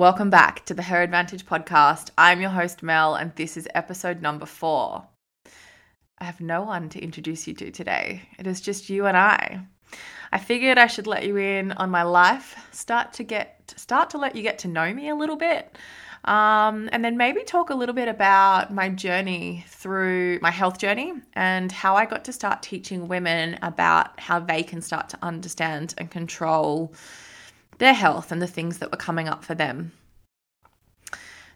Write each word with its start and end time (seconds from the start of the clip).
Welcome 0.00 0.30
back 0.30 0.64
to 0.64 0.72
the 0.72 0.82
Her 0.82 1.02
Advantage 1.02 1.44
podcast. 1.44 2.08
I'm 2.16 2.40
your 2.40 2.48
host, 2.48 2.82
Mel, 2.82 3.16
and 3.16 3.36
this 3.36 3.58
is 3.58 3.68
episode 3.74 4.22
number 4.22 4.46
four. 4.46 5.06
I 6.16 6.24
have 6.24 6.40
no 6.40 6.62
one 6.62 6.88
to 6.88 7.04
introduce 7.04 7.46
you 7.46 7.52
to 7.52 7.70
today. 7.70 8.22
It 8.38 8.46
is 8.46 8.62
just 8.62 8.88
you 8.88 9.04
and 9.04 9.14
I. 9.14 9.60
I 10.32 10.38
figured 10.38 10.78
I 10.78 10.86
should 10.86 11.06
let 11.06 11.26
you 11.26 11.36
in 11.36 11.72
on 11.72 11.90
my 11.90 12.04
life, 12.04 12.56
start 12.72 13.12
to 13.12 13.24
get 13.24 13.74
start 13.76 14.08
to 14.10 14.18
let 14.18 14.34
you 14.34 14.42
get 14.42 14.60
to 14.60 14.68
know 14.68 14.90
me 14.94 15.10
a 15.10 15.14
little 15.14 15.36
bit. 15.36 15.76
Um, 16.24 16.88
and 16.92 17.04
then 17.04 17.18
maybe 17.18 17.44
talk 17.44 17.68
a 17.68 17.74
little 17.74 17.94
bit 17.94 18.08
about 18.08 18.72
my 18.72 18.88
journey 18.88 19.66
through 19.68 20.38
my 20.40 20.50
health 20.50 20.78
journey 20.78 21.12
and 21.34 21.70
how 21.70 21.94
I 21.96 22.06
got 22.06 22.24
to 22.24 22.32
start 22.32 22.62
teaching 22.62 23.06
women 23.06 23.58
about 23.60 24.18
how 24.18 24.40
they 24.40 24.62
can 24.62 24.80
start 24.80 25.10
to 25.10 25.18
understand 25.20 25.94
and 25.98 26.10
control 26.10 26.94
their 27.80 27.94
health 27.94 28.30
and 28.30 28.40
the 28.40 28.46
things 28.46 28.78
that 28.78 28.92
were 28.92 28.96
coming 28.96 29.28
up 29.28 29.44
for 29.44 29.54
them. 29.54 29.92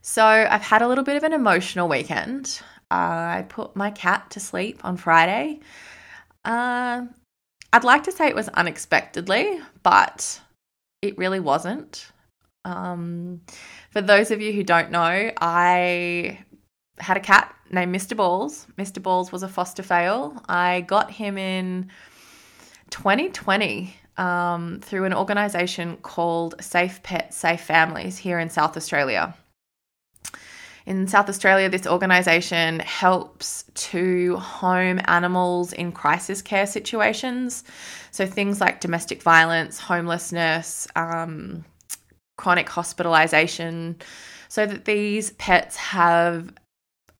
So, 0.02 0.24
I've 0.24 0.62
had 0.62 0.82
a 0.82 0.88
little 0.88 1.04
bit 1.04 1.16
of 1.16 1.22
an 1.22 1.32
emotional 1.32 1.88
weekend. 1.88 2.60
Uh, 2.90 3.38
I 3.38 3.46
put 3.48 3.74
my 3.74 3.90
cat 3.90 4.30
to 4.30 4.40
sleep 4.40 4.84
on 4.84 4.96
Friday. 4.96 5.60
Uh, 6.44 7.06
I'd 7.72 7.84
like 7.84 8.04
to 8.04 8.12
say 8.12 8.28
it 8.28 8.34
was 8.34 8.48
unexpectedly, 8.50 9.60
but 9.82 10.40
it 11.00 11.16
really 11.16 11.40
wasn't. 11.40 12.12
Um, 12.64 13.40
for 13.90 14.00
those 14.00 14.30
of 14.30 14.40
you 14.40 14.52
who 14.52 14.62
don't 14.62 14.90
know, 14.90 15.30
I 15.40 16.38
had 16.98 17.16
a 17.16 17.20
cat 17.20 17.54
named 17.70 17.94
Mr. 17.94 18.16
Balls. 18.16 18.66
Mr. 18.78 19.02
Balls 19.02 19.32
was 19.32 19.42
a 19.42 19.48
foster 19.48 19.82
fail. 19.82 20.40
I 20.48 20.82
got 20.82 21.10
him 21.10 21.36
in 21.38 21.90
2020 22.90 23.94
um, 24.16 24.80
through 24.82 25.04
an 25.04 25.14
organisation 25.14 25.96
called 25.98 26.54
Safe 26.60 27.02
Pets, 27.02 27.36
Safe 27.36 27.60
Families 27.60 28.18
here 28.18 28.38
in 28.38 28.50
South 28.50 28.76
Australia. 28.76 29.34
In 30.86 31.08
South 31.08 31.30
Australia, 31.30 31.70
this 31.70 31.86
organisation 31.86 32.80
helps 32.80 33.64
to 33.74 34.36
home 34.36 35.00
animals 35.06 35.72
in 35.72 35.92
crisis 35.92 36.42
care 36.42 36.66
situations. 36.66 37.64
So 38.10 38.26
things 38.26 38.60
like 38.60 38.80
domestic 38.80 39.22
violence, 39.22 39.78
homelessness, 39.78 40.86
um, 40.94 41.64
chronic 42.36 42.66
hospitalisation, 42.66 43.96
so 44.48 44.66
that 44.66 44.84
these 44.84 45.30
pets 45.32 45.76
have 45.76 46.52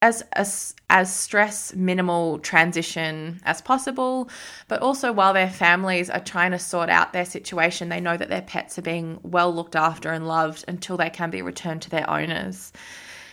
as, 0.05 0.23
as 0.35 0.75
as 0.91 1.15
stress 1.15 1.75
minimal 1.75 2.39
transition 2.41 3.41
as 3.47 3.63
possible 3.63 4.29
but 4.69 4.83
also 4.83 5.11
while 5.11 5.33
their 5.33 5.49
families 5.49 6.11
are 6.11 6.21
trying 6.21 6.51
to 6.51 6.59
sort 6.59 6.91
out 6.91 7.15
their 7.15 7.25
situation 7.25 7.89
they 7.89 8.03
know 8.03 8.15
that 8.15 8.29
their 8.29 8.43
pets 8.43 8.79
are 8.79 8.83
being 8.83 9.19
well 9.23 9.53
looked 9.53 9.75
after 9.75 10.13
and 10.13 10.29
loved 10.29 10.63
until 10.69 10.99
they 10.99 11.09
can 11.09 11.31
be 11.31 11.41
returned 11.41 11.81
to 11.81 11.89
their 11.89 12.09
owners. 12.09 12.71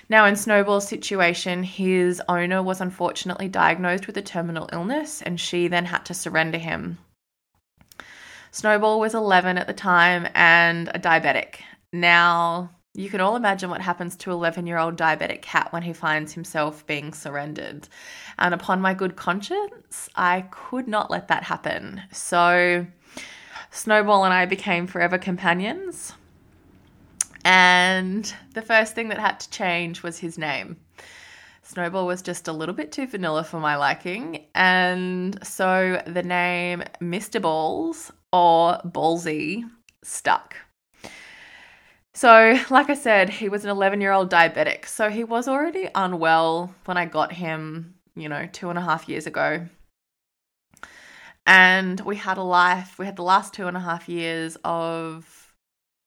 Now 0.08 0.26
in 0.26 0.38
snowball's 0.38 0.88
situation 0.88 1.62
his 1.64 2.22
owner 2.30 2.64
was 2.64 2.80
unfortunately 2.80 3.50
diagnosed 3.50 4.08
with 4.08 4.16
a 4.16 4.22
terminal 4.22 4.70
illness 4.72 5.22
and 5.22 5.38
she 5.38 5.68
then 5.68 5.84
had 5.84 6.06
to 6.06 6.14
surrender 6.14 6.58
him. 6.58 7.00
Snowball 8.52 9.02
was 9.02 9.14
11 9.14 9.58
at 9.58 9.68
the 9.68 9.74
time 9.74 10.26
and 10.34 10.88
a 10.88 11.00
diabetic. 11.00 11.56
Now 11.92 12.70
you 12.94 13.10
can 13.10 13.22
all 13.22 13.36
imagine 13.36 13.70
what 13.70 13.82
happens 13.82 14.16
to 14.18 14.32
11 14.32 14.68
year 14.68 14.78
old 14.78 14.98
diabetic 14.98 15.42
cat 15.42 15.72
when 15.72 15.84
he 15.84 15.94
finds 15.94 16.34
himself 16.34 16.86
being 16.88 17.14
surrendered. 17.14 17.88
And 18.38 18.54
upon 18.54 18.82
my 18.82 18.94
good 18.94 19.16
conscience, 19.16 20.10
I 20.16 20.46
could 20.52 20.88
not 20.88 21.10
let 21.10 21.30
that 21.30 21.44
happen. 21.44 22.02
So, 22.12 22.86
Snowball 23.72 24.26
and 24.26 24.34
I 24.34 24.46
became 24.46 24.88
forever 24.88 25.18
companions. 25.18 26.14
And 27.46 28.34
the 28.54 28.62
first 28.62 28.94
thing 28.94 29.10
that 29.10 29.20
had 29.20 29.40
to 29.40 29.50
change 29.50 30.04
was 30.04 30.20
his 30.20 30.38
name. 30.38 30.78
Snowball 31.64 32.06
was 32.06 32.22
just 32.22 32.50
a 32.50 32.54
little 32.54 32.76
bit 32.76 32.92
too 32.92 33.08
vanilla 33.08 33.44
for 33.46 33.60
my 33.60 33.78
liking. 33.78 34.46
And 34.54 35.40
so 35.48 36.02
the 36.06 36.24
name 36.24 36.84
Mr. 37.00 37.42
Balls 37.42 38.12
or 38.34 38.80
Ballsy 38.84 39.64
stuck. 40.04 40.56
So, 42.14 42.60
like 42.70 42.90
I 42.90 42.94
said, 42.94 43.30
he 43.30 43.50
was 43.50 43.64
an 43.64 43.70
11 43.70 44.02
year 44.02 44.12
old 44.12 44.32
diabetic. 44.32 44.88
So, 44.88 45.10
he 45.10 45.24
was 45.24 45.48
already 45.48 45.90
unwell 45.96 46.74
when 46.86 46.98
I 46.98 47.06
got 47.06 47.32
him, 47.32 47.96
you 48.16 48.30
know, 48.30 48.48
two 48.52 48.70
and 48.70 48.78
a 48.78 48.82
half 48.82 49.08
years 49.08 49.28
ago. 49.28 49.68
And 51.46 52.00
we 52.02 52.16
had 52.18 52.38
a 52.38 52.44
life, 52.44 53.00
we 53.00 53.06
had 53.06 53.16
the 53.16 53.24
last 53.24 53.54
two 53.54 53.68
and 53.68 53.76
a 53.76 53.80
half 53.80 54.08
years 54.08 54.58
of 54.64 55.54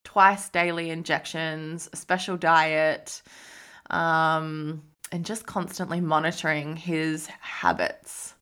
twice 0.05 0.49
daily 0.49 0.91
injections, 0.91 1.89
a 1.93 1.97
special 1.97 2.37
diet, 2.37 3.21
um, 3.91 4.83
and 5.11 5.25
just 5.25 5.47
constantly 5.47 6.01
monitoring 6.01 6.77
his 6.77 7.27
habits 7.27 8.35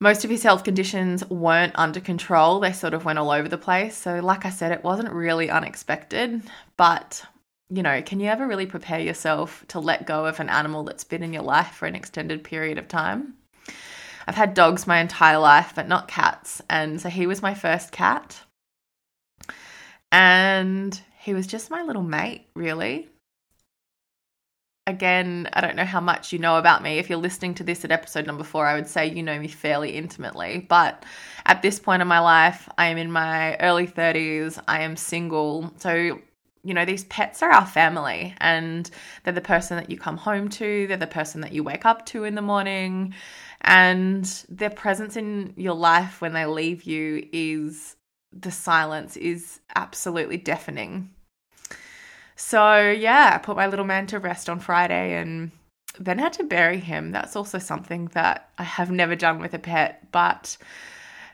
most 0.00 0.24
of 0.24 0.30
his 0.30 0.42
health 0.42 0.64
conditions 0.64 1.28
weren't 1.28 1.72
under 1.76 2.00
control. 2.00 2.60
They 2.60 2.72
sort 2.72 2.94
of 2.94 3.04
went 3.04 3.18
all 3.18 3.30
over 3.30 3.48
the 3.48 3.58
place. 3.58 3.96
So, 3.96 4.20
like 4.20 4.44
I 4.44 4.50
said, 4.50 4.72
it 4.72 4.84
wasn't 4.84 5.12
really 5.12 5.50
unexpected. 5.50 6.42
But, 6.76 7.24
you 7.70 7.82
know, 7.82 8.02
can 8.02 8.20
you 8.20 8.28
ever 8.28 8.46
really 8.46 8.66
prepare 8.66 9.00
yourself 9.00 9.64
to 9.68 9.80
let 9.80 10.06
go 10.06 10.26
of 10.26 10.40
an 10.40 10.48
animal 10.48 10.84
that's 10.84 11.04
been 11.04 11.22
in 11.22 11.32
your 11.32 11.42
life 11.42 11.72
for 11.72 11.86
an 11.86 11.94
extended 11.94 12.44
period 12.44 12.78
of 12.78 12.88
time? 12.88 13.34
I've 14.26 14.34
had 14.34 14.54
dogs 14.54 14.86
my 14.86 15.00
entire 15.00 15.38
life, 15.38 15.72
but 15.74 15.88
not 15.88 16.08
cats. 16.08 16.62
And 16.68 17.00
so 17.00 17.08
he 17.08 17.26
was 17.26 17.42
my 17.42 17.54
first 17.54 17.92
cat. 17.92 18.40
And 20.10 20.98
he 21.18 21.34
was 21.34 21.46
just 21.46 21.70
my 21.70 21.82
little 21.82 22.02
mate, 22.02 22.46
really 22.54 23.08
again, 24.86 25.48
I 25.52 25.60
don't 25.60 25.76
know 25.76 25.84
how 25.84 26.00
much 26.00 26.32
you 26.32 26.38
know 26.38 26.58
about 26.58 26.82
me. 26.82 26.98
If 26.98 27.08
you're 27.08 27.18
listening 27.18 27.54
to 27.54 27.64
this 27.64 27.84
at 27.84 27.90
episode 27.90 28.26
number 28.26 28.44
four, 28.44 28.66
I 28.66 28.74
would 28.74 28.86
say 28.86 29.06
you 29.06 29.22
know 29.22 29.38
me 29.38 29.48
fairly 29.48 29.96
intimately. 29.96 30.66
But 30.68 31.04
at 31.46 31.62
this 31.62 31.78
point 31.78 32.02
in 32.02 32.08
my 32.08 32.20
life, 32.20 32.68
I 32.76 32.86
am 32.86 32.98
in 32.98 33.10
my 33.10 33.56
early 33.56 33.86
30s, 33.86 34.62
I 34.68 34.82
am 34.82 34.96
single. 34.96 35.72
So, 35.78 36.20
you 36.62 36.74
know, 36.74 36.84
these 36.84 37.04
pets 37.04 37.42
are 37.42 37.50
our 37.50 37.66
family 37.66 38.34
and 38.38 38.90
they're 39.22 39.32
the 39.32 39.40
person 39.40 39.76
that 39.76 39.90
you 39.90 39.98
come 39.98 40.16
home 40.16 40.48
to, 40.50 40.86
they're 40.86 40.96
the 40.96 41.06
person 41.06 41.40
that 41.42 41.52
you 41.52 41.62
wake 41.62 41.86
up 41.86 42.04
to 42.06 42.24
in 42.24 42.34
the 42.34 42.42
morning. 42.42 43.14
And 43.62 44.24
their 44.50 44.70
presence 44.70 45.16
in 45.16 45.54
your 45.56 45.74
life 45.74 46.20
when 46.20 46.34
they 46.34 46.44
leave 46.44 46.82
you 46.82 47.26
is 47.32 47.96
the 48.32 48.50
silence 48.50 49.16
is 49.16 49.60
absolutely 49.74 50.36
deafening. 50.36 51.13
So, 52.36 52.90
yeah, 52.90 53.32
I 53.34 53.38
put 53.38 53.56
my 53.56 53.66
little 53.66 53.84
man 53.84 54.06
to 54.08 54.18
rest 54.18 54.48
on 54.48 54.60
Friday 54.60 55.14
and 55.14 55.50
then 55.98 56.18
had 56.18 56.32
to 56.34 56.44
bury 56.44 56.80
him. 56.80 57.12
That's 57.12 57.36
also 57.36 57.58
something 57.58 58.06
that 58.14 58.50
I 58.58 58.64
have 58.64 58.90
never 58.90 59.14
done 59.14 59.38
with 59.38 59.54
a 59.54 59.58
pet. 59.58 60.10
But 60.10 60.56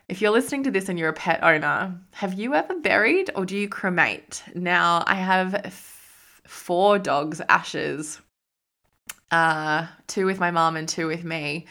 if 0.08 0.20
you're 0.20 0.30
listening 0.30 0.64
to 0.64 0.70
this 0.70 0.88
and 0.88 0.98
you're 0.98 1.08
a 1.08 1.14
pet 1.14 1.42
owner, 1.42 1.98
have 2.12 2.34
you 2.34 2.54
ever 2.54 2.78
buried 2.80 3.30
or 3.34 3.46
do 3.46 3.56
you 3.56 3.68
cremate? 3.68 4.42
Now, 4.54 5.04
I 5.06 5.14
have 5.14 5.54
f- 5.54 6.42
four 6.46 6.98
dogs' 6.98 7.40
ashes 7.48 8.20
uh, 9.30 9.86
two 10.06 10.26
with 10.26 10.40
my 10.40 10.50
mom 10.50 10.76
and 10.76 10.88
two 10.88 11.06
with 11.06 11.24
me. 11.24 11.66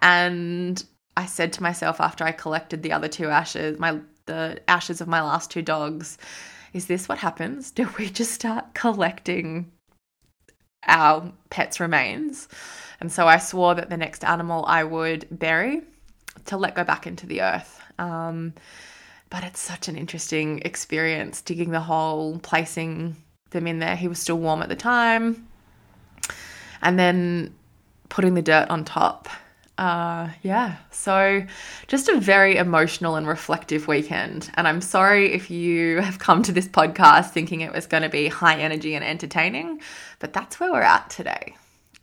And 0.00 0.84
I 1.16 1.26
said 1.26 1.52
to 1.54 1.62
myself 1.62 2.00
after 2.00 2.24
I 2.24 2.32
collected 2.32 2.82
the 2.82 2.92
other 2.92 3.08
two 3.08 3.28
ashes, 3.28 3.78
my 3.78 4.00
the 4.26 4.60
ashes 4.68 5.00
of 5.00 5.08
my 5.08 5.20
last 5.20 5.50
two 5.50 5.62
dogs, 5.62 6.16
is 6.74 6.86
this 6.86 7.08
what 7.08 7.18
happens? 7.18 7.70
Do 7.70 7.88
we 7.98 8.10
just 8.10 8.32
start 8.32 8.74
collecting 8.74 9.70
our 10.86 11.32
pets' 11.48 11.80
remains? 11.80 12.48
And 13.00 13.10
so 13.10 13.26
I 13.26 13.38
swore 13.38 13.74
that 13.76 13.88
the 13.88 13.96
next 13.96 14.24
animal 14.24 14.64
I 14.66 14.84
would 14.84 15.26
bury 15.30 15.82
to 16.46 16.56
let 16.56 16.74
go 16.74 16.84
back 16.84 17.06
into 17.06 17.26
the 17.26 17.42
earth. 17.42 17.80
Um, 17.98 18.52
but 19.30 19.44
it's 19.44 19.60
such 19.60 19.88
an 19.88 19.96
interesting 19.96 20.60
experience 20.64 21.40
digging 21.40 21.70
the 21.70 21.80
hole, 21.80 22.38
placing 22.40 23.16
them 23.50 23.66
in 23.66 23.78
there. 23.78 23.96
He 23.96 24.08
was 24.08 24.18
still 24.18 24.38
warm 24.38 24.60
at 24.60 24.68
the 24.68 24.76
time. 24.76 25.46
And 26.82 26.98
then 26.98 27.54
putting 28.08 28.34
the 28.34 28.42
dirt 28.42 28.68
on 28.68 28.84
top 28.84 29.28
uh, 29.76 30.28
yeah, 30.42 30.76
so 30.90 31.44
just 31.88 32.08
a 32.08 32.20
very 32.20 32.56
emotional 32.56 33.16
and 33.16 33.26
reflective 33.26 33.88
weekend. 33.88 34.50
And 34.54 34.68
I'm 34.68 34.80
sorry 34.80 35.32
if 35.32 35.50
you 35.50 36.00
have 36.00 36.18
come 36.18 36.42
to 36.44 36.52
this 36.52 36.68
podcast 36.68 37.30
thinking 37.30 37.60
it 37.60 37.72
was 37.72 37.86
going 37.86 38.04
to 38.04 38.08
be 38.08 38.28
high 38.28 38.58
energy 38.58 38.94
and 38.94 39.04
entertaining, 39.04 39.80
but 40.20 40.32
that's 40.32 40.60
where 40.60 40.72
we're 40.72 40.82
at 40.82 41.10
today. 41.10 41.56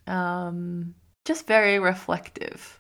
Um, 0.08 0.96
just 1.24 1.48
very 1.48 1.80
reflective. 1.80 2.80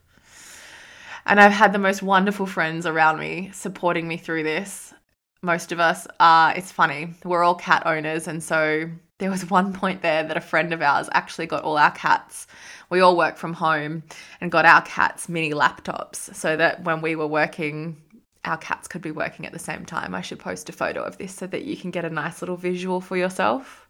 And 1.26 1.40
I've 1.40 1.52
had 1.52 1.72
the 1.72 1.80
most 1.80 2.02
wonderful 2.02 2.46
friends 2.46 2.86
around 2.86 3.20
me 3.20 3.52
supporting 3.54 4.08
me 4.08 4.18
through 4.18 4.44
this. 4.44 4.94
Most 5.42 5.72
of 5.72 5.80
us 5.80 6.06
are, 6.20 6.54
it's 6.56 6.72
funny, 6.72 7.14
we're 7.24 7.44
all 7.44 7.56
cat 7.56 7.84
owners. 7.86 8.28
And 8.28 8.44
so 8.44 8.90
there 9.22 9.30
was 9.30 9.50
one 9.50 9.72
point 9.72 10.02
there 10.02 10.24
that 10.24 10.36
a 10.36 10.42
friend 10.42 10.74
of 10.74 10.82
ours 10.82 11.08
actually 11.14 11.46
got 11.46 11.64
all 11.64 11.78
our 11.78 11.92
cats 11.92 12.48
we 12.90 13.00
all 13.00 13.16
work 13.16 13.38
from 13.38 13.54
home 13.54 14.04
and 14.42 14.52
got 14.52 14.66
our 14.66 14.82
cats 14.82 15.30
mini 15.30 15.52
laptops 15.52 16.36
so 16.36 16.58
that 16.58 16.84
when 16.84 17.02
we 17.02 17.16
were 17.16 17.28
working 17.28 17.96
our 18.44 18.58
cats 18.58 18.88
could 18.88 19.02
be 19.02 19.12
working 19.12 19.46
at 19.46 19.54
the 19.54 19.60
same 19.60 19.86
time. 19.86 20.16
I 20.16 20.22
should 20.22 20.40
post 20.40 20.68
a 20.70 20.74
photo 20.74 21.04
of 21.04 21.18
this 21.18 21.34
so 21.34 21.46
that 21.48 21.64
you 21.64 21.78
can 21.78 21.92
get 21.92 22.06
a 22.06 22.10
nice 22.10 22.42
little 22.42 22.58
visual 22.58 23.00
for 23.00 23.16
yourself. 23.16 23.88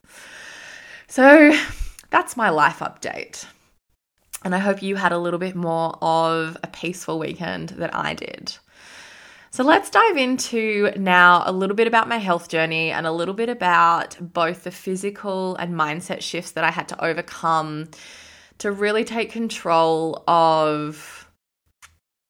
So 1.07 1.57
that's 2.09 2.35
my 2.35 2.49
life 2.49 2.79
update. 2.79 3.45
And 4.43 4.53
I 4.53 4.57
hope 4.59 4.83
you 4.83 4.97
had 4.97 5.13
a 5.13 5.17
little 5.17 5.39
bit 5.39 5.55
more 5.55 5.97
of 6.01 6.57
a 6.63 6.67
peaceful 6.67 7.17
weekend 7.17 7.69
that 7.69 7.95
I 7.95 8.13
did. 8.13 8.57
So 9.53 9.65
let's 9.65 9.89
dive 9.89 10.15
into 10.15 10.91
now 10.95 11.43
a 11.45 11.51
little 11.51 11.75
bit 11.75 11.85
about 11.85 12.07
my 12.07 12.19
health 12.19 12.47
journey 12.47 12.89
and 12.89 13.05
a 13.05 13.11
little 13.11 13.33
bit 13.33 13.49
about 13.49 14.15
both 14.21 14.63
the 14.63 14.71
physical 14.71 15.57
and 15.57 15.73
mindset 15.73 16.21
shifts 16.21 16.51
that 16.51 16.63
I 16.63 16.71
had 16.71 16.87
to 16.87 17.03
overcome 17.03 17.89
to 18.59 18.71
really 18.71 19.03
take 19.03 19.29
control 19.29 20.23
of 20.25 21.29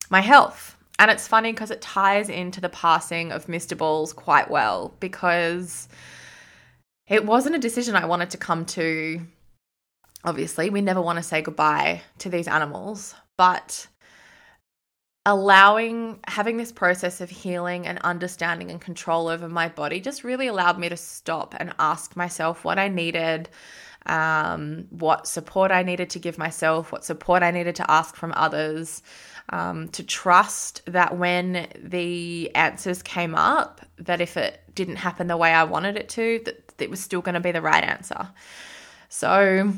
my 0.09 0.21
health. 0.21 0.75
And 0.97 1.12
it's 1.12 1.27
funny 1.27 1.51
because 1.51 1.69
it 1.69 1.79
ties 1.79 2.27
into 2.27 2.59
the 2.59 2.69
passing 2.69 3.31
of 3.31 3.45
Mr. 3.45 3.77
Balls 3.77 4.13
quite 4.13 4.50
well 4.50 4.95
because 5.00 5.88
it 7.07 7.23
wasn't 7.23 7.56
a 7.56 7.59
decision 7.59 7.95
I 7.95 8.06
wanted 8.06 8.31
to 8.31 8.38
come 8.39 8.65
to. 8.65 9.21
Obviously, 10.23 10.71
we 10.71 10.81
never 10.81 11.01
want 11.01 11.18
to 11.18 11.23
say 11.23 11.44
goodbye 11.44 12.01
to 12.18 12.29
these 12.29 12.47
animals, 12.47 13.13
but 13.38 13.85
allowing 15.25 16.19
having 16.27 16.57
this 16.57 16.71
process 16.71 17.21
of 17.21 17.29
healing 17.29 17.85
and 17.85 18.00
understanding 18.00 18.71
and 18.71 18.81
control 18.81 19.27
over 19.27 19.47
my 19.47 19.69
body 19.69 20.00
just 20.00 20.23
really 20.23 20.47
allowed 20.47 20.79
me 20.79 20.89
to 20.89 20.97
stop 20.97 21.53
and 21.59 21.73
ask 21.77 22.15
myself 22.15 22.65
what 22.65 22.79
I 22.79 22.88
needed, 22.88 23.47
um, 24.07 24.88
what 24.89 25.27
support 25.27 25.71
I 25.71 25.83
needed 25.83 26.09
to 26.12 26.19
give 26.19 26.39
myself, 26.39 26.91
what 26.91 27.06
support 27.06 27.44
I 27.44 27.51
needed 27.51 27.75
to 27.75 27.91
ask 27.91 28.15
from 28.15 28.33
others, 28.35 29.03
um, 29.50 29.89
to 29.89 30.03
trust 30.03 30.81
that 30.88 31.18
when 31.18 31.68
the 31.79 32.50
answers 32.56 33.03
came 33.03 33.35
up, 33.35 33.81
that 34.00 34.21
if 34.21 34.38
it 34.38 34.62
didn't 34.73 34.95
happen 34.95 35.27
the 35.27 35.38
way 35.38 35.53
I 35.53 35.65
wanted 35.65 35.97
it 35.97 36.09
to, 36.09 36.41
that 36.45 36.73
it 36.79 36.89
was 36.89 37.00
still 37.00 37.21
going 37.21 37.35
to 37.35 37.41
be 37.41 37.51
the 37.51 37.62
right 37.62 37.83
answer. 37.83 38.27
So 39.09 39.71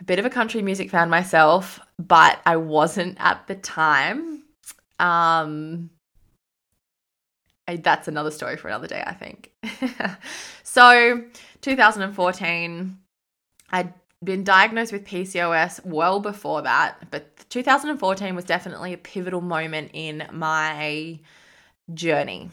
A 0.00 0.04
bit 0.04 0.18
of 0.18 0.24
a 0.24 0.30
country 0.30 0.62
music 0.62 0.90
fan 0.90 1.10
myself, 1.10 1.78
but 1.98 2.40
I 2.46 2.56
wasn't 2.56 3.18
at 3.20 3.46
the 3.46 3.56
time. 3.56 4.44
Um, 4.98 5.90
that's 7.76 8.08
another 8.08 8.30
story 8.30 8.56
for 8.56 8.68
another 8.68 8.86
day, 8.86 9.02
I 9.06 9.14
think. 9.14 9.52
so, 10.62 11.24
2014, 11.60 12.98
I'd 13.70 13.94
been 14.22 14.44
diagnosed 14.44 14.92
with 14.92 15.06
PCOS 15.06 15.84
well 15.84 16.20
before 16.20 16.62
that, 16.62 17.10
but 17.10 17.48
2014 17.48 18.34
was 18.34 18.44
definitely 18.44 18.92
a 18.92 18.98
pivotal 18.98 19.40
moment 19.40 19.90
in 19.94 20.26
my 20.32 21.18
journey. 21.94 22.50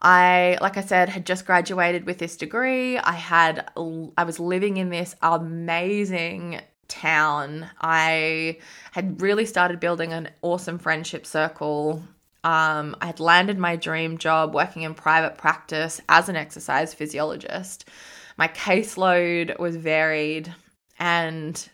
I, 0.00 0.58
like 0.60 0.76
I 0.76 0.82
said, 0.82 1.08
had 1.08 1.24
just 1.24 1.46
graduated 1.46 2.04
with 2.04 2.18
this 2.18 2.36
degree. 2.36 2.98
I 2.98 3.12
had, 3.12 3.70
I 3.76 4.24
was 4.24 4.38
living 4.38 4.76
in 4.76 4.90
this 4.90 5.16
amazing 5.22 6.60
town. 6.88 7.70
I 7.80 8.58
had 8.92 9.20
really 9.22 9.46
started 9.46 9.80
building 9.80 10.12
an 10.12 10.28
awesome 10.42 10.78
friendship 10.78 11.26
circle 11.26 12.02
um, 12.44 12.94
I 13.00 13.06
had 13.06 13.20
landed 13.20 13.58
my 13.58 13.76
dream 13.76 14.18
job 14.18 14.54
working 14.54 14.82
in 14.82 14.94
private 14.94 15.38
practice 15.38 16.00
as 16.10 16.28
an 16.28 16.36
exercise 16.36 16.92
physiologist. 16.92 17.88
My 18.36 18.48
caseload 18.48 19.58
was 19.58 19.76
varied 19.76 20.54
and 20.98 21.68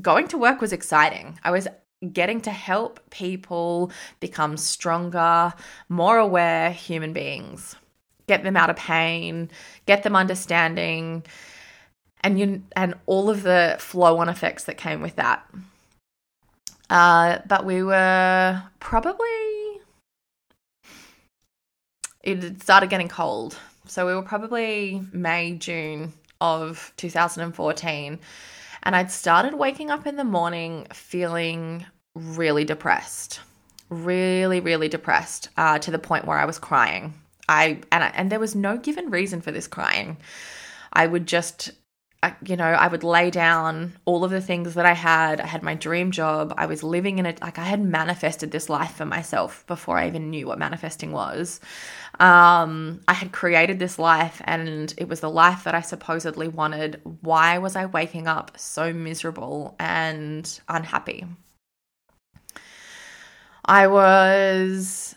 going 0.00 0.28
to 0.28 0.38
work 0.38 0.60
was 0.60 0.72
exciting. 0.72 1.40
I 1.42 1.50
was 1.50 1.66
getting 2.12 2.40
to 2.42 2.50
help 2.50 3.00
people 3.10 3.90
become 4.20 4.56
stronger, 4.56 5.52
more 5.88 6.18
aware 6.18 6.70
human 6.70 7.12
beings, 7.12 7.74
get 8.28 8.44
them 8.44 8.56
out 8.56 8.70
of 8.70 8.76
pain, 8.76 9.50
get 9.86 10.04
them 10.04 10.14
understanding, 10.14 11.24
and 12.20 12.38
you 12.38 12.62
and 12.76 12.94
all 13.06 13.28
of 13.28 13.42
the 13.42 13.76
flow 13.80 14.18
on 14.18 14.28
effects 14.28 14.64
that 14.64 14.76
came 14.76 15.02
with 15.02 15.16
that. 15.16 15.44
Uh, 16.88 17.38
but 17.46 17.64
we 17.64 17.82
were 17.82 18.62
probably 18.78 19.51
it 22.22 22.62
started 22.62 22.90
getting 22.90 23.08
cold. 23.08 23.56
So 23.86 24.06
we 24.06 24.14
were 24.14 24.22
probably 24.22 25.02
May, 25.12 25.56
June 25.56 26.12
of 26.40 26.92
2014. 26.96 28.18
And 28.84 28.96
I'd 28.96 29.10
started 29.10 29.54
waking 29.54 29.90
up 29.90 30.06
in 30.06 30.16
the 30.16 30.24
morning 30.24 30.86
feeling 30.92 31.86
really 32.14 32.64
depressed, 32.64 33.40
really, 33.88 34.60
really 34.60 34.88
depressed 34.88 35.48
uh, 35.56 35.78
to 35.78 35.90
the 35.90 35.98
point 35.98 36.26
where 36.26 36.38
I 36.38 36.44
was 36.44 36.58
crying. 36.58 37.14
I 37.48 37.80
and 37.90 38.04
I, 38.04 38.08
and 38.08 38.30
there 38.30 38.40
was 38.40 38.54
no 38.54 38.76
given 38.76 39.10
reason 39.10 39.40
for 39.40 39.52
this 39.52 39.68
crying. 39.68 40.16
I 40.92 41.06
would 41.06 41.26
just 41.26 41.72
you 42.46 42.56
know, 42.56 42.64
I 42.64 42.86
would 42.86 43.02
lay 43.02 43.30
down 43.30 43.94
all 44.04 44.24
of 44.24 44.30
the 44.30 44.40
things 44.40 44.74
that 44.74 44.86
I 44.86 44.92
had. 44.92 45.40
I 45.40 45.46
had 45.46 45.62
my 45.62 45.74
dream 45.74 46.12
job. 46.12 46.54
I 46.56 46.66
was 46.66 46.82
living 46.82 47.18
in 47.18 47.26
it. 47.26 47.40
Like 47.40 47.58
I 47.58 47.64
had 47.64 47.82
manifested 47.82 48.52
this 48.52 48.68
life 48.68 48.94
for 48.94 49.04
myself 49.04 49.66
before 49.66 49.98
I 49.98 50.06
even 50.06 50.30
knew 50.30 50.46
what 50.46 50.58
manifesting 50.58 51.10
was. 51.10 51.60
Um, 52.20 53.00
I 53.08 53.14
had 53.14 53.32
created 53.32 53.78
this 53.78 53.98
life 53.98 54.40
and 54.44 54.94
it 54.96 55.08
was 55.08 55.20
the 55.20 55.30
life 55.30 55.64
that 55.64 55.74
I 55.74 55.80
supposedly 55.80 56.46
wanted. 56.46 57.00
Why 57.22 57.58
was 57.58 57.74
I 57.74 57.86
waking 57.86 58.28
up 58.28 58.52
so 58.56 58.92
miserable 58.92 59.74
and 59.80 60.60
unhappy? 60.68 61.26
I 63.64 63.86
was 63.86 65.14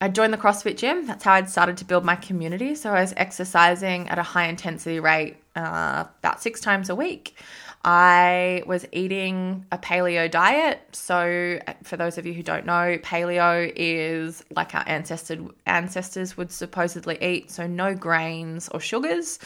I 0.00 0.08
joined 0.08 0.32
the 0.32 0.38
CrossFit 0.38 0.76
gym. 0.76 1.06
That's 1.06 1.24
how 1.24 1.32
I'd 1.32 1.50
started 1.50 1.76
to 1.78 1.84
build 1.84 2.04
my 2.04 2.14
community. 2.14 2.74
So 2.76 2.92
I 2.92 3.00
was 3.00 3.12
exercising 3.16 4.08
at 4.08 4.18
a 4.18 4.22
high 4.22 4.46
intensity 4.46 5.00
rate 5.00 5.36
uh, 5.56 6.04
about 6.20 6.40
six 6.40 6.60
times 6.60 6.88
a 6.88 6.94
week. 6.94 7.36
I 7.84 8.62
was 8.66 8.86
eating 8.92 9.64
a 9.70 9.78
paleo 9.78 10.30
diet. 10.30 10.80
So, 10.92 11.60
for 11.84 11.96
those 11.96 12.18
of 12.18 12.26
you 12.26 12.34
who 12.34 12.42
don't 12.42 12.66
know, 12.66 12.98
paleo 12.98 13.72
is 13.74 14.44
like 14.54 14.74
our 14.74 14.84
ancestors 14.86 15.38
ancestors 15.64 16.36
would 16.36 16.50
supposedly 16.50 17.22
eat. 17.22 17.50
So, 17.50 17.66
no 17.66 17.94
grains 17.94 18.68
or 18.68 18.80
sugars. 18.80 19.38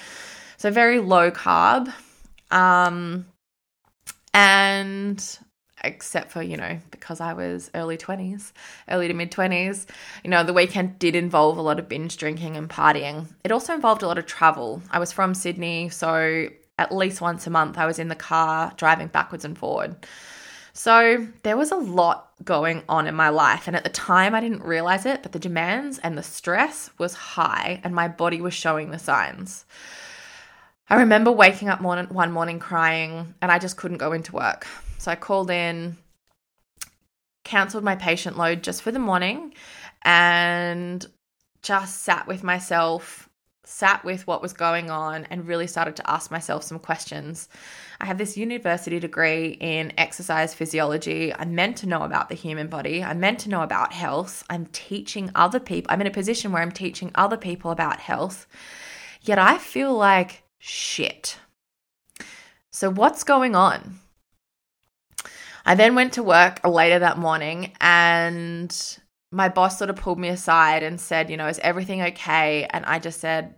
So, 0.57 0.71
very 0.71 0.99
low 0.99 1.31
carb. 1.31 1.93
Um, 2.51 3.27
and 4.33 5.39
except 5.83 6.31
for, 6.31 6.43
you 6.43 6.57
know, 6.57 6.79
because 6.91 7.21
I 7.21 7.33
was 7.33 7.71
early 7.75 7.97
20s, 7.97 8.53
early 8.89 9.09
to 9.09 9.15
mid 9.15 9.31
20s, 9.31 9.87
you 10.25 10.31
know, 10.31 10.45
the 10.45 10.53
weekend 10.53 10.99
did 10.99 11.15
involve 11.15 11.57
a 11.59 11.63
lot 11.63 11.79
of 11.79 11.89
binge 11.89 12.17
drinking 12.17 12.57
and 12.57 12.69
partying. 12.69 13.27
It 13.45 13.53
also 13.53 13.75
involved 13.75 14.03
a 14.03 14.07
lot 14.07 14.19
of 14.19 14.27
travel. 14.27 14.83
I 14.91 14.99
was 14.99 15.13
from 15.13 15.35
Sydney, 15.35 15.89
so 15.89 16.49
at 16.79 16.95
least 16.95 17.21
once 17.21 17.47
a 17.47 17.51
month 17.51 17.79
I 17.79 17.87
was 17.87 17.99
in 17.99 18.09
the 18.09 18.15
car 18.15 18.73
driving 18.77 19.09
backwards 19.09 19.45
and 19.45 19.57
forward. 19.57 19.97
So 20.73 21.27
there 21.43 21.57
was 21.57 21.71
a 21.71 21.77
lot 21.77 22.31
going 22.45 22.83
on 22.89 23.07
in 23.07 23.15
my 23.15 23.29
life. 23.29 23.67
And 23.67 23.77
at 23.77 23.85
the 23.85 23.91
time, 23.91 24.35
I 24.35 24.41
didn't 24.41 24.63
realize 24.63 25.05
it, 25.05 25.23
but 25.23 25.33
the 25.33 25.39
demands 25.39 25.99
and 25.99 26.17
the 26.17 26.23
stress 26.23 26.91
was 26.99 27.15
high, 27.15 27.81
and 27.85 27.95
my 27.95 28.09
body 28.09 28.41
was 28.41 28.55
showing 28.55 28.91
the 28.91 28.99
signs. 28.99 29.67
I 30.89 30.97
remember 30.97 31.31
waking 31.31 31.69
up 31.69 31.81
morning, 31.81 32.07
one 32.07 32.33
morning 32.33 32.59
crying, 32.59 33.35
and 33.41 33.53
I 33.53 33.59
just 33.59 33.77
couldn't 33.77 33.99
go 33.99 34.13
into 34.13 34.33
work. 34.33 34.67
So 35.03 35.11
I 35.11 35.17
called 35.17 35.51
in, 35.51 35.97
cancelled 37.43 37.83
my 37.83 37.97
patient 37.97 38.39
load 38.39 38.63
just 38.63 38.83
for 38.83 38.93
the 38.93 39.01
morning, 39.01 39.53
and 40.03 41.05
just 41.61 42.05
sat 42.05 42.29
with 42.29 42.45
myself, 42.45 43.29
sat 43.65 44.05
with 44.05 44.29
what 44.29 44.41
was 44.41 44.53
going 44.53 44.91
on, 44.91 45.25
and 45.25 45.49
really 45.49 45.67
started 45.67 45.97
to 45.97 46.09
ask 46.09 46.31
myself 46.31 46.63
some 46.63 46.79
questions. 46.79 47.49
I 48.01 48.07
have 48.07 48.17
this 48.17 48.37
university 48.37 49.01
degree 49.01 49.57
in 49.59 49.93
exercise 49.99 50.55
physiology. 50.55 51.35
I'm 51.35 51.57
meant 51.57 51.79
to 51.79 51.89
know 51.89 52.03
about 52.03 52.29
the 52.29 52.37
human 52.37 52.69
body. 52.69 53.03
I'm 53.03 53.19
meant 53.19 53.41
to 53.41 53.51
know 53.51 53.63
about 53.63 53.93
health. 53.93 54.45
I'm 54.51 54.67
teaching 54.67 55.33
other 55.35 55.59
people. 55.59 55.93
I'm 55.93 56.01
in 56.01 56.07
a 56.07 56.13
position 56.13 56.53
where 56.53 56.63
I'm 56.63 56.71
teaching 56.71 57.11
other 57.17 57.37
people 57.37 57.73
about 57.73 57.99
health. 57.99 58.47
Yet 59.21 59.41
I 59.41 59.59
feel 59.59 59.95
like 59.95 60.45
shit. 60.61 61.39
So, 62.71 62.89
what's 62.89 63.25
going 63.25 63.57
on? 63.57 63.99
I 65.65 65.75
then 65.75 65.95
went 65.95 66.15
to 66.15 66.23
work 66.23 66.67
later 66.67 66.99
that 66.99 67.19
morning 67.19 67.73
and 67.81 68.99
my 69.31 69.49
boss 69.49 69.79
sort 69.79 69.91
of 69.91 69.97
pulled 69.97 70.19
me 70.19 70.29
aside 70.29 70.83
and 70.83 71.01
said, 71.01 71.31
you 71.31 71.37
know, 71.37 71.47
is 71.47 71.59
everything 71.61 72.03
okay? 72.03 72.67
And 72.71 72.85
I 72.85 72.99
just 72.99 73.21
said, 73.21 73.55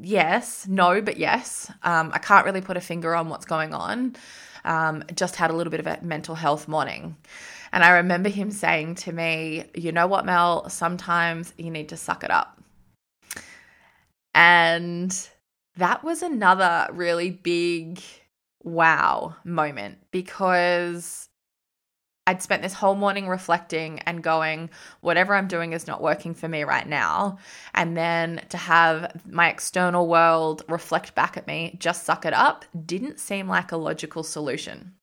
yes, 0.00 0.66
no, 0.68 1.00
but 1.00 1.16
yes. 1.16 1.70
Um, 1.82 2.10
I 2.14 2.18
can't 2.18 2.44
really 2.46 2.60
put 2.60 2.76
a 2.76 2.80
finger 2.80 3.14
on 3.14 3.28
what's 3.28 3.46
going 3.46 3.74
on. 3.74 4.16
Um, 4.64 5.04
just 5.14 5.36
had 5.36 5.50
a 5.50 5.54
little 5.54 5.70
bit 5.70 5.80
of 5.80 5.86
a 5.86 5.98
mental 6.02 6.34
health 6.34 6.68
morning. 6.68 7.16
And 7.72 7.82
I 7.82 7.90
remember 7.96 8.28
him 8.28 8.50
saying 8.50 8.94
to 8.96 9.12
me, 9.12 9.64
You 9.74 9.92
know 9.92 10.06
what, 10.06 10.24
Mel? 10.24 10.68
Sometimes 10.70 11.52
you 11.58 11.70
need 11.70 11.88
to 11.88 11.96
suck 11.96 12.22
it 12.22 12.30
up. 12.30 12.62
And 14.34 15.16
that 15.76 16.04
was 16.04 16.22
another 16.22 16.86
really 16.92 17.30
big 17.30 18.00
wow 18.64 19.36
moment 19.44 19.98
because 20.10 21.28
I'd 22.26 22.42
spent 22.42 22.62
this 22.62 22.72
whole 22.72 22.94
morning 22.94 23.28
reflecting 23.28 23.98
and 24.00 24.22
going, 24.22 24.70
whatever 25.02 25.34
I'm 25.34 25.46
doing 25.46 25.74
is 25.74 25.86
not 25.86 26.00
working 26.00 26.34
for 26.34 26.48
me 26.48 26.64
right 26.64 26.88
now. 26.88 27.38
And 27.74 27.94
then 27.96 28.40
to 28.48 28.56
have 28.56 29.20
my 29.28 29.50
external 29.50 30.08
world 30.08 30.62
reflect 30.68 31.14
back 31.14 31.36
at 31.36 31.46
me, 31.46 31.76
just 31.78 32.04
suck 32.04 32.24
it 32.24 32.32
up, 32.32 32.64
didn't 32.86 33.20
seem 33.20 33.46
like 33.46 33.72
a 33.72 33.76
logical 33.76 34.22
solution. 34.22 34.94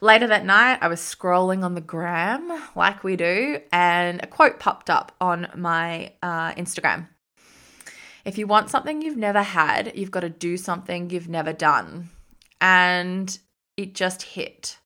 Later 0.00 0.26
that 0.26 0.44
night, 0.44 0.78
I 0.80 0.88
was 0.88 1.00
scrolling 1.00 1.62
on 1.62 1.74
the 1.74 1.80
gram 1.80 2.62
like 2.74 3.04
we 3.04 3.16
do, 3.16 3.60
and 3.72 4.22
a 4.22 4.26
quote 4.26 4.58
popped 4.58 4.90
up 4.90 5.12
on 5.20 5.48
my 5.54 6.12
uh, 6.22 6.52
Instagram. 6.52 7.08
If 8.24 8.38
you 8.38 8.46
want 8.46 8.70
something 8.70 9.02
you've 9.02 9.16
never 9.16 9.42
had, 9.42 9.96
you've 9.96 10.10
got 10.10 10.20
to 10.20 10.28
do 10.28 10.56
something 10.56 11.10
you've 11.10 11.28
never 11.28 11.52
done. 11.52 12.10
And 12.60 13.38
it 13.76 13.94
just 13.94 14.22
hit. 14.22 14.78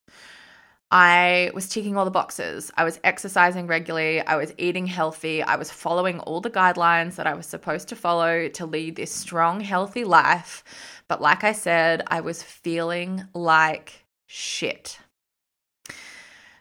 I 0.91 1.53
was 1.55 1.69
ticking 1.69 1.97
all 1.97 2.05
the 2.05 2.11
boxes. 2.11 2.73
I 2.77 2.83
was 2.83 2.99
exercising 3.05 3.69
regularly. 3.69 4.21
I 4.21 4.37
was 4.37 4.53
eating 4.59 4.87
healthy. 4.87 5.41
I 5.41 5.55
was 5.55 5.71
following 5.71 6.19
all 6.21 6.41
the 6.41 6.51
guidelines 6.51 7.15
that 7.15 7.29
I 7.29 7.35
was 7.35 7.47
supposed 7.47 7.89
to 7.89 7.97
follow 7.97 8.49
to 8.49 8.67
lead 8.67 8.97
this 8.97 9.13
strong, 9.13 9.61
healthy 9.61 10.05
life. 10.05 10.65
But 11.07 11.21
like 11.21 11.45
I 11.45 11.53
said, 11.53 12.03
I 12.09 12.21
was 12.21 12.43
feeling 12.43 13.25
like 13.35 14.05
shit. 14.27 14.99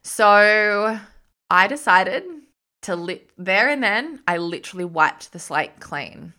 So 0.03 0.99
I 1.49 1.67
decided 1.67 2.23
to 2.83 2.95
li- 2.95 3.27
there 3.37 3.69
and 3.69 3.81
then 3.81 4.21
I 4.27 4.37
literally 4.37 4.85
wiped 4.85 5.31
the 5.31 5.39
slate 5.39 5.79
clean. 5.79 6.33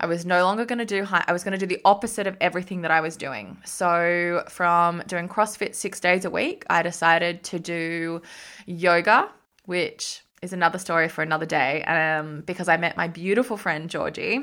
I 0.00 0.06
was 0.06 0.24
no 0.24 0.44
longer 0.44 0.64
going 0.64 0.78
to 0.78 0.84
do 0.84 1.04
high, 1.04 1.24
I 1.26 1.32
was 1.32 1.42
going 1.42 1.58
to 1.58 1.66
do 1.66 1.66
the 1.66 1.80
opposite 1.84 2.26
of 2.26 2.36
everything 2.40 2.82
that 2.82 2.90
I 2.90 3.00
was 3.00 3.16
doing. 3.16 3.58
So 3.64 4.44
from 4.48 5.02
doing 5.06 5.28
CrossFit 5.28 5.74
6 5.74 6.00
days 6.00 6.24
a 6.24 6.30
week, 6.30 6.64
I 6.70 6.82
decided 6.82 7.42
to 7.44 7.58
do 7.58 8.22
yoga, 8.66 9.28
which 9.64 10.22
is 10.40 10.52
another 10.52 10.78
story 10.78 11.08
for 11.08 11.22
another 11.22 11.46
day. 11.46 11.82
Um 11.84 12.42
because 12.46 12.68
I 12.68 12.76
met 12.76 12.96
my 12.96 13.08
beautiful 13.08 13.56
friend 13.56 13.90
Georgie 13.90 14.40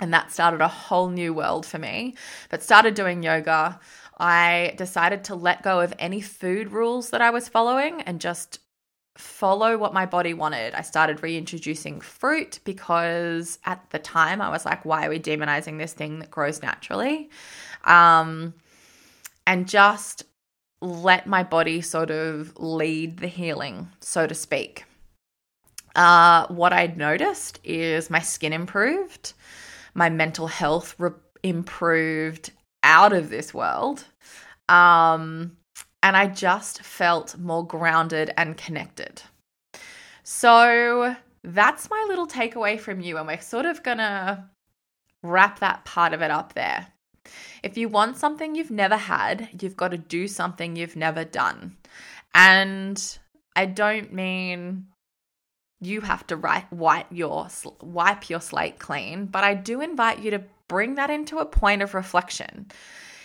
and 0.00 0.12
that 0.12 0.32
started 0.32 0.60
a 0.60 0.68
whole 0.68 1.08
new 1.08 1.32
world 1.32 1.64
for 1.64 1.78
me. 1.78 2.16
But 2.50 2.62
started 2.62 2.94
doing 2.94 3.22
yoga. 3.22 3.78
I 4.18 4.74
decided 4.76 5.24
to 5.24 5.34
let 5.34 5.62
go 5.62 5.80
of 5.80 5.94
any 5.98 6.20
food 6.20 6.72
rules 6.72 7.10
that 7.10 7.20
I 7.20 7.30
was 7.30 7.48
following 7.48 8.02
and 8.02 8.20
just 8.20 8.58
follow 9.16 9.78
what 9.78 9.94
my 9.94 10.06
body 10.06 10.34
wanted. 10.34 10.74
I 10.74 10.82
started 10.82 11.22
reintroducing 11.22 12.00
fruit 12.00 12.60
because 12.64 13.58
at 13.64 13.88
the 13.90 13.98
time 13.98 14.40
I 14.40 14.50
was 14.50 14.64
like, 14.64 14.84
why 14.84 15.06
are 15.06 15.10
we 15.10 15.20
demonizing 15.20 15.78
this 15.78 15.92
thing 15.92 16.18
that 16.18 16.30
grows 16.30 16.62
naturally? 16.62 17.30
Um, 17.84 18.54
and 19.46 19.68
just 19.68 20.24
let 20.80 21.26
my 21.26 21.42
body 21.42 21.80
sort 21.80 22.10
of 22.10 22.52
lead 22.58 23.18
the 23.18 23.28
healing, 23.28 23.88
so 24.00 24.26
to 24.26 24.34
speak. 24.34 24.84
Uh, 25.94 26.46
what 26.48 26.72
I 26.72 26.86
noticed 26.96 27.60
is 27.62 28.10
my 28.10 28.18
skin 28.18 28.52
improved, 28.52 29.32
my 29.94 30.10
mental 30.10 30.48
health 30.48 30.96
re- 30.98 31.12
improved 31.42 32.50
out 32.82 33.12
of 33.12 33.30
this 33.30 33.54
world. 33.54 34.04
Um, 34.68 35.56
and 36.04 36.18
I 36.18 36.26
just 36.26 36.82
felt 36.82 37.38
more 37.38 37.66
grounded 37.66 38.30
and 38.36 38.58
connected. 38.58 39.22
So 40.22 41.16
that's 41.42 41.88
my 41.88 42.04
little 42.08 42.28
takeaway 42.28 42.78
from 42.78 43.00
you, 43.00 43.16
and 43.16 43.26
we're 43.26 43.40
sort 43.40 43.64
of 43.64 43.82
gonna 43.82 44.50
wrap 45.22 45.60
that 45.60 45.86
part 45.86 46.12
of 46.12 46.20
it 46.20 46.30
up 46.30 46.52
there. 46.52 46.88
If 47.62 47.78
you 47.78 47.88
want 47.88 48.18
something 48.18 48.54
you've 48.54 48.70
never 48.70 48.98
had, 48.98 49.48
you've 49.62 49.78
got 49.78 49.92
to 49.92 49.96
do 49.98 50.28
something 50.28 50.76
you've 50.76 50.94
never 50.94 51.24
done. 51.24 51.78
And 52.34 53.18
I 53.56 53.64
don't 53.64 54.12
mean 54.12 54.88
you 55.80 56.02
have 56.02 56.26
to 56.26 56.36
write, 56.36 56.70
wipe 56.70 57.06
your 57.10 57.48
wipe 57.80 58.28
your 58.28 58.40
slate 58.42 58.78
clean, 58.78 59.24
but 59.24 59.42
I 59.42 59.54
do 59.54 59.80
invite 59.80 60.18
you 60.18 60.32
to 60.32 60.44
bring 60.68 60.96
that 60.96 61.08
into 61.08 61.38
a 61.38 61.46
point 61.46 61.80
of 61.80 61.94
reflection. 61.94 62.66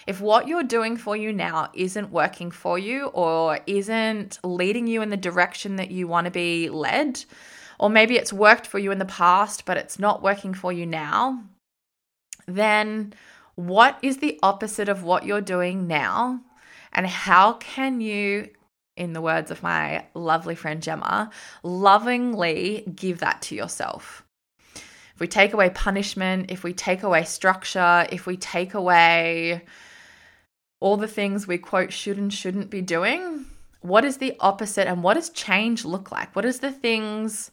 If 0.09 0.19
what 0.19 0.47
you're 0.47 0.63
doing 0.63 0.97
for 0.97 1.15
you 1.15 1.31
now 1.31 1.69
isn't 1.75 2.09
working 2.09 2.49
for 2.49 2.79
you 2.79 3.05
or 3.13 3.59
isn't 3.67 4.39
leading 4.43 4.87
you 4.87 5.03
in 5.03 5.11
the 5.11 5.17
direction 5.17 5.75
that 5.75 5.91
you 5.91 6.07
want 6.07 6.25
to 6.25 6.31
be 6.31 6.67
led, 6.67 7.23
or 7.77 7.91
maybe 7.91 8.15
it's 8.15 8.33
worked 8.33 8.65
for 8.65 8.79
you 8.79 8.91
in 8.91 8.97
the 8.97 9.05
past, 9.05 9.65
but 9.65 9.77
it's 9.77 9.99
not 9.99 10.23
working 10.23 10.55
for 10.55 10.73
you 10.73 10.87
now, 10.87 11.43
then 12.47 13.13
what 13.53 13.99
is 14.01 14.17
the 14.17 14.39
opposite 14.41 14.89
of 14.89 15.03
what 15.03 15.27
you're 15.27 15.41
doing 15.41 15.85
now? 15.85 16.41
And 16.91 17.05
how 17.05 17.53
can 17.53 18.01
you, 18.01 18.49
in 18.97 19.13
the 19.13 19.21
words 19.21 19.51
of 19.51 19.61
my 19.61 20.07
lovely 20.15 20.55
friend 20.55 20.81
Gemma, 20.81 21.29
lovingly 21.61 22.83
give 22.95 23.19
that 23.19 23.43
to 23.43 23.55
yourself? 23.55 24.25
If 24.73 25.19
we 25.19 25.27
take 25.27 25.53
away 25.53 25.69
punishment, 25.69 26.49
if 26.49 26.63
we 26.63 26.73
take 26.73 27.03
away 27.03 27.25
structure, 27.25 28.07
if 28.11 28.25
we 28.25 28.37
take 28.37 28.73
away 28.73 29.65
all 30.79 30.97
the 30.97 31.07
things 31.07 31.47
we 31.47 31.57
quote 31.57 31.91
should 31.91 32.17
and 32.17 32.33
shouldn't 32.33 32.69
be 32.69 32.81
doing, 32.81 33.45
what 33.81 34.05
is 34.05 34.17
the 34.17 34.35
opposite 34.39 34.87
and 34.87 35.03
what 35.03 35.15
does 35.15 35.29
change 35.29 35.85
look 35.85 36.11
like? 36.11 36.35
What 36.35 36.45
is 36.45 36.59
the 36.59 36.71
things 36.71 37.51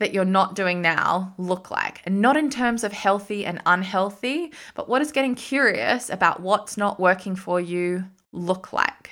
that 0.00 0.14
you're 0.14 0.24
not 0.24 0.54
doing 0.54 0.80
now 0.80 1.34
look 1.38 1.70
like? 1.70 2.00
And 2.04 2.20
not 2.20 2.36
in 2.36 2.50
terms 2.50 2.84
of 2.84 2.92
healthy 2.92 3.44
and 3.44 3.60
unhealthy, 3.66 4.52
but 4.74 4.88
what 4.88 5.02
is 5.02 5.12
getting 5.12 5.34
curious 5.34 6.10
about 6.10 6.40
what's 6.40 6.76
not 6.76 7.00
working 7.00 7.36
for 7.36 7.60
you 7.60 8.04
look 8.32 8.72
like? 8.72 9.10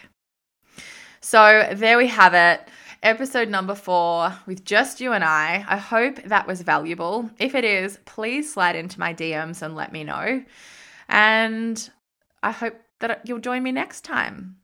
So 1.21 1.69
there 1.75 1.99
we 1.99 2.07
have 2.09 2.35
it. 2.35 2.69
Episode 3.03 3.49
number 3.49 3.75
four 3.75 4.33
with 4.47 4.65
just 4.65 5.01
you 5.01 5.13
and 5.13 5.23
I. 5.23 5.65
I 5.69 5.77
hope 5.77 6.23
that 6.25 6.47
was 6.47 6.63
valuable. 6.63 7.31
If 7.39 7.55
it 7.55 7.65
is, 7.65 7.99
please 8.05 8.53
slide 8.53 8.75
into 8.75 8.99
my 8.99 9.13
DMs 9.13 9.63
and 9.63 9.77
let 9.77 9.93
me 9.93 10.03
know. 10.03 10.45
And 11.09 11.91
I 12.43 12.53
hope 12.53 12.75
that 13.01 13.23
you'll 13.25 13.41
join 13.41 13.63
me 13.63 13.73
next 13.73 14.03
time. 14.03 14.57